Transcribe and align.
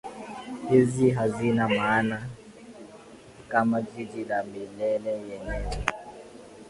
hizi 0.69 1.09
hazina 1.09 1.69
maana 1.69 2.27
kama 3.47 3.81
Jiji 3.81 4.23
la 4.25 4.43
Milele 4.43 5.09
yenyewe 5.11 5.67